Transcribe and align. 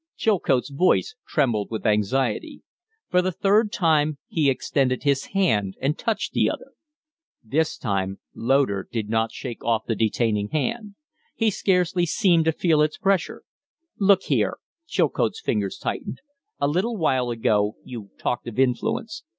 Chilcote's 0.17 0.71
voice 0.71 1.13
trembled 1.27 1.69
with 1.69 1.85
anxiety. 1.85 2.63
For 3.11 3.21
the 3.21 3.31
third 3.31 3.71
time 3.71 4.17
he 4.27 4.49
extended 4.49 5.03
his 5.03 5.25
hand 5.25 5.75
and 5.79 5.95
touched 5.95 6.33
the 6.33 6.49
other. 6.49 6.71
This 7.43 7.77
time 7.77 8.19
Loder 8.33 8.87
did 8.91 9.09
not 9.09 9.31
shake 9.31 9.63
off 9.63 9.85
the 9.85 9.93
detaining; 9.95 10.49
hand; 10.49 10.95
he 11.35 11.51
scarcely 11.51 12.07
seemed 12.07 12.45
to 12.45 12.51
feel 12.51 12.81
its 12.81 12.97
pressure. 12.97 13.43
"Look 13.99 14.23
here." 14.23 14.57
Chilcote's 14.87 15.39
fingers 15.39 15.77
tightened. 15.77 16.21
"A 16.59 16.67
little 16.67 16.97
while 16.97 17.29
ago 17.29 17.75
you 17.83 18.09
talked 18.17 18.47
of 18.47 18.57
influence. 18.57 19.23